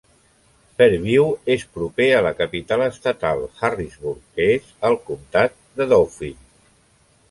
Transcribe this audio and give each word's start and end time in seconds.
Fairview 0.79 1.27
és 1.57 1.65
proper 1.75 2.07
a 2.15 2.23
la 2.29 2.33
capital 2.41 2.85
estatal, 2.87 3.45
Harrisburg, 3.69 4.27
que 4.41 4.51
és 4.59 4.75
al 4.91 5.01
comtat 5.11 5.59
de 5.81 5.93
Dauphin. 5.97 6.47